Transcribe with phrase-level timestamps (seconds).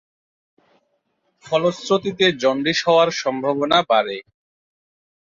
[1.45, 4.17] ফলশ্রুতিতে জন্ডিস হওয়ার সম্ভাবনা বাড়ে।